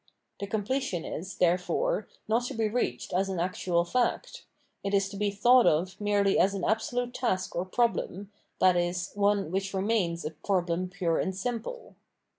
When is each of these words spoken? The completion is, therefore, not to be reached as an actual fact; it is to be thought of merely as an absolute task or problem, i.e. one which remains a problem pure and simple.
The 0.39 0.47
completion 0.47 1.05
is, 1.05 1.35
therefore, 1.35 2.07
not 2.27 2.45
to 2.47 2.55
be 2.55 2.67
reached 2.67 3.13
as 3.13 3.29
an 3.29 3.39
actual 3.39 3.85
fact; 3.85 4.45
it 4.83 4.95
is 4.95 5.07
to 5.09 5.15
be 5.15 5.29
thought 5.29 5.67
of 5.67 6.01
merely 6.01 6.39
as 6.39 6.55
an 6.55 6.63
absolute 6.63 7.13
task 7.13 7.55
or 7.55 7.65
problem, 7.65 8.31
i.e. 8.59 8.93
one 9.13 9.51
which 9.51 9.75
remains 9.75 10.25
a 10.25 10.31
problem 10.31 10.89
pure 10.89 11.19
and 11.19 11.37
simple. 11.37 11.95